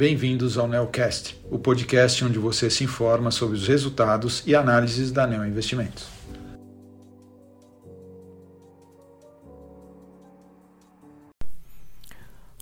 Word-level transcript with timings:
bem-vindos 0.00 0.56
ao 0.56 0.66
Neocast, 0.66 1.38
o 1.50 1.58
podcast 1.58 2.24
onde 2.24 2.38
você 2.38 2.70
se 2.70 2.82
informa 2.84 3.30
sobre 3.30 3.54
os 3.54 3.68
resultados 3.68 4.42
e 4.46 4.54
análises 4.54 5.12
da 5.12 5.26
Neo 5.26 5.44
Investimentos. 5.44 6.08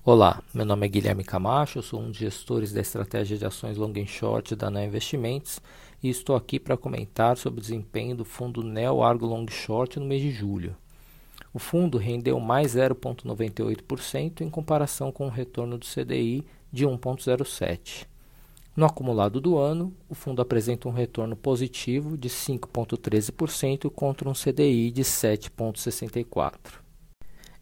Olá, 0.04 0.42
meu 0.52 0.66
nome 0.66 0.86
é 0.86 0.88
Guilherme 0.88 1.22
Camacho, 1.22 1.80
sou 1.80 2.00
um 2.00 2.08
dos 2.08 2.16
gestores 2.16 2.72
da 2.72 2.80
estratégia 2.80 3.38
de 3.38 3.46
ações 3.46 3.76
long 3.76 3.92
and 3.96 4.06
short 4.06 4.56
da 4.56 4.68
Neo 4.68 4.88
Investimentos 4.88 5.60
e 6.02 6.10
estou 6.10 6.34
aqui 6.34 6.58
para 6.58 6.76
comentar 6.76 7.36
sobre 7.36 7.60
o 7.60 7.62
desempenho 7.62 8.16
do 8.16 8.24
fundo 8.24 8.64
Neo 8.64 9.00
Argo 9.00 9.26
Long 9.26 9.46
Short 9.48 10.00
no 10.00 10.06
mês 10.06 10.20
de 10.20 10.32
julho. 10.32 10.74
O 11.54 11.60
fundo 11.60 11.98
rendeu 11.98 12.40
mais 12.40 12.74
0,98% 12.74 14.40
em 14.40 14.50
comparação 14.50 15.12
com 15.12 15.26
o 15.26 15.30
retorno 15.30 15.78
do 15.78 15.86
CDI 15.86 16.44
de 16.72 16.86
1,07%. 16.86 18.06
No 18.76 18.86
acumulado 18.86 19.40
do 19.40 19.58
ano, 19.58 19.92
o 20.08 20.14
fundo 20.14 20.40
apresenta 20.40 20.88
um 20.88 20.92
retorno 20.92 21.34
positivo 21.34 22.16
de 22.16 22.28
5,13% 22.28 23.90
contra 23.90 24.28
um 24.28 24.32
CDI 24.32 24.92
de 24.92 25.02
7,64%. 25.02 26.80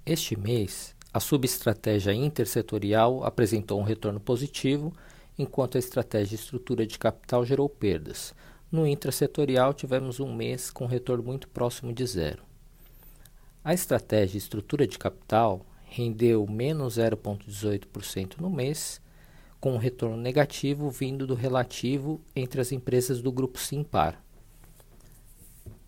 Este 0.05 0.38
mês, 0.38 0.95
a 1.12 1.19
subestratégia 1.19 2.12
intersetorial 2.12 3.24
apresentou 3.24 3.80
um 3.80 3.83
retorno 3.83 4.20
positivo, 4.20 4.92
enquanto 5.38 5.77
a 5.77 5.78
estratégia 5.78 6.34
estrutura 6.34 6.86
de 6.86 6.98
capital 6.98 7.45
gerou 7.47 7.69
perdas. 7.69 8.34
No 8.70 8.86
intrasetorial, 8.86 9.73
tivemos 9.73 10.20
um 10.20 10.34
mês 10.34 10.70
com 10.70 10.84
retorno 10.84 11.25
muito 11.25 11.48
próximo 11.48 11.95
de 11.95 12.05
zero. 12.05 12.42
A 13.64 13.73
estratégia 13.73 14.36
estrutura 14.36 14.86
de 14.86 14.98
capital 14.98 15.64
rendeu 15.86 16.47
menos 16.47 16.98
0,18% 16.98 18.39
no 18.39 18.50
mês, 18.50 19.00
com 19.60 19.74
um 19.74 19.78
retorno 19.78 20.16
negativo 20.16 20.90
vindo 20.90 21.26
do 21.26 21.34
relativo 21.34 22.20
entre 22.34 22.60
as 22.60 22.72
empresas 22.72 23.20
do 23.20 23.32
grupo 23.32 23.58
Simpar. 23.58 24.22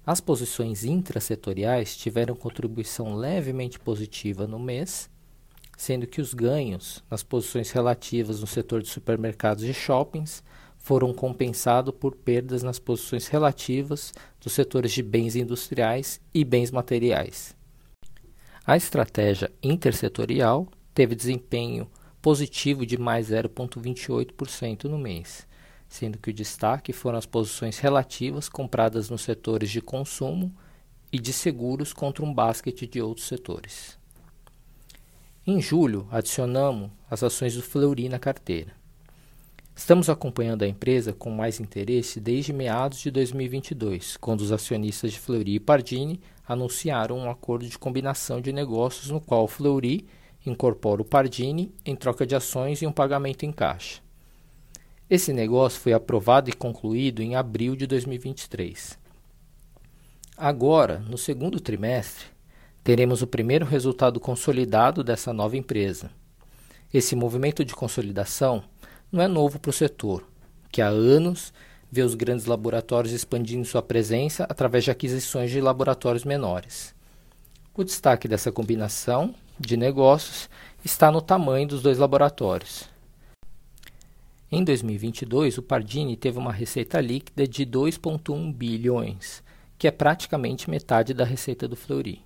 As 0.07 0.21
posições 0.21 0.85
intrasetoriais 0.85 1.97
tiveram 1.97 2.35
contribuição 2.35 3.15
levemente 3.15 3.79
positiva 3.79 4.47
no 4.47 4.59
mês, 4.59 5.11
sendo 5.77 6.07
que 6.07 6.21
os 6.21 6.33
ganhos 6.33 7.05
nas 7.11 7.23
posições 7.23 7.71
relativas 7.71 8.41
no 8.41 8.47
setor 8.47 8.83
de 8.83 8.89
supermercados 8.89 9.65
e 9.65 9.75
shoppings 9.75 10.43
foram 10.79 11.13
compensados 11.13 11.95
por 11.95 12.15
perdas 12.15 12.63
nas 12.63 12.79
posições 12.79 13.27
relativas 13.27 14.15
dos 14.41 14.55
setores 14.55 14.93
de 14.93 15.03
bens 15.03 15.37
industriais 15.37 16.21
e 16.33 16.43
bens 16.43 16.71
materiais. 16.71 17.55
A 18.67 18.77
estratégia 18.77 19.53
intersetorial 19.63 20.67
teve 20.95 21.15
desempenho 21.15 21.87
positivo 22.21 22.85
de 22.85 22.99
mais 22.99 23.31
0,28% 23.31 24.85
no 24.85 24.99
mês, 24.99 25.47
sendo 25.89 26.19
que 26.19 26.31
o 26.31 26.35
destaque 26.35 26.93
foram 26.93 27.19
as 27.19 27.27
posições 27.27 27.79
relativas 27.79 28.49
compradas 28.49 29.09
nos 29.09 29.23
setores 29.23 29.71
de 29.71 29.81
consumo 29.81 30.55
e 31.13 31.19
de 31.19 31.33
seguros 31.33 31.93
contra 31.93 32.25
um 32.25 32.33
basquete 32.33 32.87
de 32.87 33.01
outros 33.01 33.27
setores. 33.27 33.99
Em 35.47 35.63
julho, 35.63 36.07
adicionamos 36.11 36.91
as 37.11 37.23
ações 37.23 37.55
do 37.55 37.63
Fleury 37.63 38.09
na 38.09 38.19
carteira. 38.19 38.77
Estamos 39.75 40.11
acompanhando 40.11 40.65
a 40.65 40.69
empresa 40.69 41.13
com 41.13 41.31
mais 41.31 41.61
interesse 41.61 42.21
desde 42.21 42.53
meados 42.53 42.99
de 42.99 43.11
2022, 43.11 44.17
quando 44.17 44.41
os 44.41 44.51
acionistas 44.51 45.13
de 45.13 45.21
Fleury 45.21 45.55
e 45.55 45.61
Pardini 45.61 46.21
anunciaram 46.47 47.17
um 47.17 47.31
acordo 47.31 47.67
de 47.67 47.79
combinação 47.79 48.41
de 48.41 48.53
negócios 48.53 49.09
no 49.09 49.21
qual 49.21 49.47
Fleury 49.47 50.05
incorpora 50.45 51.03
o 51.03 51.05
Pardini 51.05 51.75
em 51.85 51.95
troca 51.95 52.27
de 52.27 52.35
ações 52.35 52.83
e 52.83 52.87
um 52.87 52.93
pagamento 52.93 53.45
em 53.45 53.53
caixa. 53.53 54.01
Esse 55.11 55.33
negócio 55.33 55.81
foi 55.81 55.93
aprovado 55.93 56.51
e 56.51 56.53
concluído 56.53 57.23
em 57.23 57.35
abril 57.35 57.75
de 57.75 57.87
2023. 57.87 58.99
Agora, 60.37 60.99
no 60.99 61.17
segundo 61.17 61.59
trimestre, 61.59 62.27
teremos 62.85 63.23
o 63.23 63.27
primeiro 63.27 63.67
resultado 63.67 64.21
consolidado 64.21 65.03
dessa 65.03 65.33
nova 65.33 65.57
empresa. 65.57 66.11
Esse 66.93 67.17
movimento 67.17 67.65
de 67.65 67.75
consolidação 67.75 68.63
não 69.11 69.23
é 69.23 69.29
novo 69.29 69.59
para 69.59 69.71
o 69.71 69.73
setor, 69.73 70.25
que 70.71 70.81
há 70.81 70.89
anos 70.89 71.53
vê 71.91 72.03
os 72.03 72.15
grandes 72.15 72.47
laboratórios 72.47 73.13
expandindo 73.13 73.65
sua 73.65 73.83
presença 73.83 74.45
através 74.45 74.85
de 74.85 74.91
aquisições 74.91 75.51
de 75.51 75.61
laboratórios 75.61 76.25
menores. 76.25 76.95
O 77.75 77.83
destaque 77.83 78.29
dessa 78.29 78.53
combinação 78.53 79.35
de 79.59 79.77
negócios 79.77 80.49
está 80.85 81.11
no 81.11 81.21
tamanho 81.21 81.67
dos 81.67 81.83
dois 81.83 81.99
laboratórios. 81.99 82.89
Em 84.51 84.65
2022, 84.65 85.59
o 85.59 85.63
Pardini 85.63 86.17
teve 86.17 86.39
uma 86.39 86.53
receita 86.53 87.01
líquida 87.01 87.47
de 87.47 87.67
2,1 87.67 88.53
bilhões, 88.55 89.43
que 89.77 89.87
é 89.87 89.91
praticamente 89.91 90.71
metade 90.71 91.13
da 91.13 91.25
receita 91.25 91.69
do 91.69 91.77
Fleury. 91.77 92.23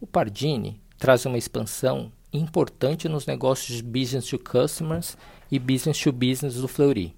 O 0.00 0.06
Pardini 0.06 0.80
traz 0.98 1.24
uma 1.24 1.38
expansão 1.38 2.12
importante 2.32 3.08
nos 3.08 3.26
negócios 3.26 3.76
de 3.76 3.82
business 3.82 4.26
to 4.26 4.38
customers 4.38 5.16
e 5.50 5.58
business 5.58 5.98
to 5.98 6.12
business 6.12 6.56
do 6.56 6.68
Fleury, 6.68 7.14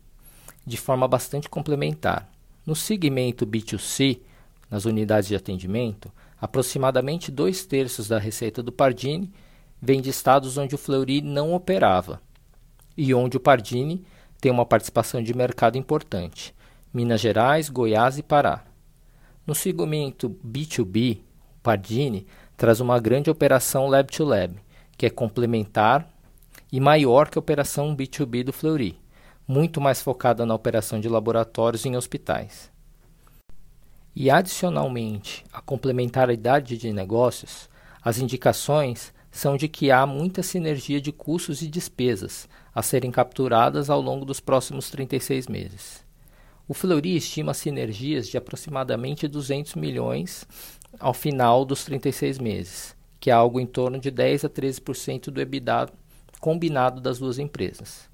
de 0.67 0.77
forma 0.77 1.09
bastante 1.09 1.49
complementar. 1.49 2.31
No 2.65 2.77
segmento 2.77 3.47
B2C, 3.47 4.21
nas 4.71 4.85
unidades 4.85 5.29
de 5.29 5.37
atendimento, 5.37 6.11
Aproximadamente 6.45 7.31
dois 7.31 7.65
terços 7.65 8.07
da 8.07 8.19
receita 8.19 8.63
do 8.63 8.71
Pardini 8.71 9.33
vem 9.81 10.03
de 10.03 10.11
estados 10.11 10.59
onde 10.59 10.75
o 10.75 10.79
Fleury 10.79 11.23
não 11.23 11.55
operava 11.55 12.21
e 12.95 13.15
onde 13.15 13.39
o 13.39 13.41
Pardini 13.41 14.05
tem 14.43 14.53
uma 14.53 14.67
participação 14.67 15.23
de 15.23 15.33
mercado 15.33 15.79
importante: 15.79 16.55
Minas 16.93 17.23
Gerais, 17.23 17.71
Goiás 17.71 18.19
e 18.19 18.23
Pará. 18.23 18.63
No 19.47 19.55
segmento 19.55 20.37
B2B, 20.47 21.17
o 21.17 21.63
Pardini 21.63 22.27
traz 22.59 22.79
uma 22.79 23.01
grande 23.01 23.31
operação 23.31 23.87
Lab 23.87 24.13
to 24.15 24.23
Lab, 24.23 24.55
que 24.99 25.07
é 25.07 25.11
complementar 25.11 26.07
e 26.71 26.79
maior 26.79 27.31
que 27.31 27.39
a 27.39 27.41
operação 27.41 27.97
B2B 27.97 28.45
do 28.45 28.53
Fleury, 28.53 29.01
muito 29.49 29.81
mais 29.81 30.03
focada 30.03 30.45
na 30.45 30.55
operação 30.55 31.01
de 31.01 31.09
laboratórios 31.09 31.87
em 31.87 31.97
hospitais. 31.97 32.74
E, 34.17 34.31
adicionalmente, 34.31 35.45
a 35.53 35.61
complementaridade 35.61 36.79
de 36.79 36.93
negócios, 36.93 37.69
as 38.03 38.19
indicações 38.19 39.13
são 39.31 39.57
de 39.57 39.67
que 39.67 39.91
há 39.91 40.07
muita 40.07 40.43
sinergia 40.43 41.01
de 41.01 41.11
custos 41.11 41.63
e 41.63 41.67
despesas 41.67 42.49
a 42.73 42.83
serem 42.83 43.11
capturadas 43.11 43.91
ao 43.91 44.01
longo 44.01 44.25
dos 44.25 44.39
próximos 44.39 44.89
36 44.91 45.49
meses. 45.49 46.05
O 46.69 46.73
Fleury 46.73 47.17
estima 47.17 47.53
sinergias 47.53 48.29
de 48.29 48.39
aproximadamente 48.39 49.27
200 49.27 49.75
milhões 49.75 50.47
ao 51.01 51.13
final 51.13 51.65
dos 51.65 51.85
36 51.85 52.39
meses, 52.39 52.97
que 53.19 53.31
é 53.31 53.33
algo 53.33 53.59
em 53.59 53.67
torno 53.67 53.99
de 53.99 54.11
10 54.11 54.45
a 54.45 54.49
13% 54.49 55.31
do 55.31 55.41
EBITDA 55.41 55.89
combinado 56.39 57.01
das 57.01 57.19
duas 57.19 57.39
empresas. 57.39 58.09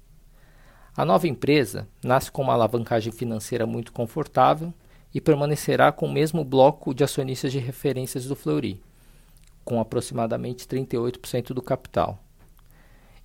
A 0.97 1.05
nova 1.05 1.27
empresa 1.27 1.87
nasce 2.03 2.31
com 2.31 2.41
uma 2.41 2.53
alavancagem 2.53 3.13
financeira 3.13 3.65
muito 3.67 3.93
confortável 3.93 4.73
e 5.13 5.19
permanecerá 5.19 5.91
com 5.91 6.05
o 6.05 6.11
mesmo 6.11 6.43
bloco 6.43 6.93
de 6.93 7.03
acionistas 7.03 7.51
de 7.51 7.59
referências 7.59 8.25
do 8.25 8.35
Fleury, 8.35 8.81
com 9.63 9.79
aproximadamente 9.79 10.65
38% 10.65 11.53
do 11.53 11.61
capital. 11.61 12.19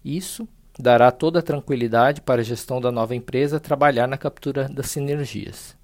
Isso 0.05 0.49
dará 0.79 1.11
toda 1.11 1.39
a 1.39 1.43
tranquilidade 1.43 2.21
para 2.21 2.41
a 2.41 2.45
gestão 2.45 2.81
da 2.81 2.93
nova 2.93 3.15
empresa 3.15 3.61
trabalhar 3.61 4.07
na 4.07 4.19
captura 4.19 4.69
das 4.69 4.91
sinergias. 4.91 5.77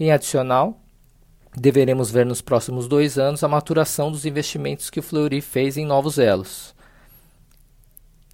Em 0.00 0.10
adicional, 0.10 0.80
deveremos 1.56 2.10
ver 2.10 2.26
nos 2.26 2.42
próximos 2.42 2.88
dois 2.88 3.18
anos 3.18 3.44
a 3.44 3.48
maturação 3.48 4.10
dos 4.10 4.26
investimentos 4.26 4.90
que 4.90 5.00
o 5.00 5.02
Fleury 5.02 5.40
fez 5.40 5.76
em 5.76 5.86
novos 5.86 6.18
elos, 6.18 6.74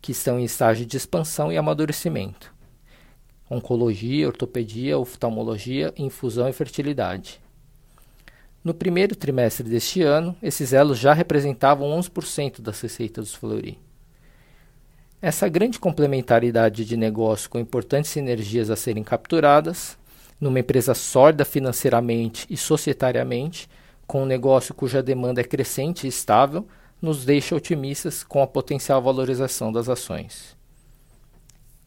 que 0.00 0.12
estão 0.12 0.40
em 0.40 0.44
estágio 0.44 0.87
de 0.87 0.96
expansão 0.96 1.52
e 1.52 1.58
amadurecimento 1.58 2.52
oncologia, 3.52 4.26
ortopedia, 4.26 4.99
oftalmologia, 4.99 5.93
infusão 5.96 6.49
e 6.49 6.52
fertilidade. 6.52 7.40
No 8.64 8.72
primeiro 8.72 9.14
trimestre 9.14 9.69
deste 9.69 10.02
ano, 10.02 10.34
esses 10.43 10.72
elos 10.72 10.99
já 10.99 11.12
representavam 11.12 11.88
11% 11.99 12.60
das 12.60 12.81
receitas 12.81 13.26
dos 13.26 13.34
Fleury. 13.34 13.78
Essa 15.20 15.49
grande 15.49 15.78
complementaridade 15.78 16.84
de 16.84 16.96
negócio 16.96 17.50
com 17.50 17.58
importantes 17.58 18.10
sinergias 18.10 18.70
a 18.70 18.76
serem 18.76 19.04
capturadas, 19.04 19.99
numa 20.40 20.60
empresa 20.60 20.94
sólida 20.94 21.44
financeiramente 21.44 22.46
e 22.49 22.56
societariamente, 22.56 23.69
com 24.06 24.22
um 24.22 24.26
negócio 24.26 24.75
cuja 24.75 25.02
demanda 25.02 25.40
é 25.40 25.44
crescente 25.44 26.04
e 26.04 26.08
estável, 26.08 26.66
nos 27.00 27.25
deixa 27.25 27.54
otimistas 27.54 28.22
com 28.22 28.43
a 28.43 28.46
potencial 28.46 29.02
valorização 29.02 29.72
das 29.72 29.88
ações. 29.88 30.56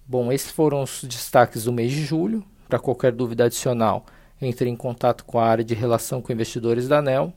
Bom, 0.07 0.31
esses 0.31 0.51
foram 0.51 0.83
os 0.83 1.03
destaques 1.03 1.63
do 1.63 1.73
mês 1.73 1.91
de 1.91 2.03
julho. 2.03 2.45
Para 2.69 2.79
qualquer 2.79 3.11
dúvida 3.11 3.45
adicional, 3.45 4.05
entre 4.41 4.69
em 4.69 4.75
contato 4.75 5.23
com 5.25 5.39
a 5.39 5.45
área 5.45 5.63
de 5.63 5.73
relação 5.73 6.21
com 6.21 6.33
investidores 6.33 6.87
da 6.87 6.99
ANEL. 6.99 7.33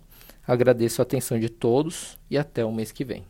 Agradeço 0.46 1.00
a 1.00 1.04
atenção 1.04 1.38
de 1.38 1.48
todos 1.48 2.18
e 2.30 2.36
até 2.38 2.64
o 2.64 2.72
mês 2.72 2.90
que 2.92 3.04
vem. 3.04 3.24